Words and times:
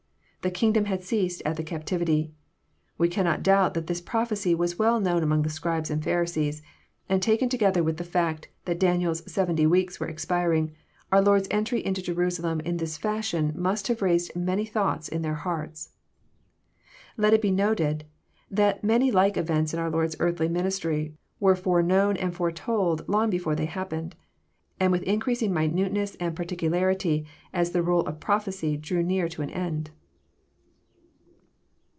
The 0.43 0.49
kingdom 0.49 0.85
had 0.85 1.03
ceased 1.03 1.43
at 1.45 1.55
the 1.55 1.63
captivity. 1.63 2.31
We 2.97 3.09
cannot 3.09 3.43
doubt 3.43 3.75
that 3.75 3.85
this 3.85 4.01
prophecy 4.01 4.55
was 4.55 4.79
well 4.79 4.99
known 4.99 5.21
among 5.21 5.43
the 5.43 5.51
Scribes 5.51 5.91
and 5.91 6.03
Pharisees, 6.03 6.63
and 7.07 7.21
taken 7.21 7.47
together 7.47 7.83
with 7.83 7.97
the 7.97 8.03
fact 8.03 8.47
that 8.65 8.79
Daniel's 8.79 9.21
70 9.31 9.67
weeks 9.67 9.99
were 9.99 10.07
expiring, 10.07 10.71
our 11.11 11.21
Lord's 11.21 11.47
entry 11.51 11.85
into 11.85 12.01
Jerusalem 12.01 12.59
in 12.61 12.77
this 12.77 12.97
fashion 12.97 13.53
must 13.55 13.87
have 13.87 14.01
raised 14.01 14.35
many 14.35 14.65
thoughts 14.65 15.07
in 15.07 15.21
their 15.21 15.35
hearts. 15.35 15.91
Let 17.17 17.35
it 17.35 17.41
be 17.43 17.51
noted 17.51 18.05
that 18.49 18.83
many 18.83 19.11
like 19.11 19.37
events 19.37 19.75
in 19.75 19.79
our 19.79 19.91
Lord's 19.91 20.15
earthly 20.19 20.47
ministry 20.49 21.13
were 21.39 21.55
foreknown 21.55 22.17
and 22.17 22.33
foretold 22.35 23.07
long 23.07 23.29
before 23.29 23.53
they 23.55 23.65
happened, 23.67 24.15
and 24.79 24.91
with 24.91 25.03
increasing 25.03 25.53
minuteness 25.53 26.15
and 26.19 26.35
particularity 26.35 27.27
as 27.53 27.73
the 27.73 27.83
roll 27.83 28.01
of 28.07 28.19
prophecy 28.19 28.75
drew 28.75 29.03
near 29.03 29.29
to 29.29 29.43
an 29.43 29.51
end. 29.51 29.91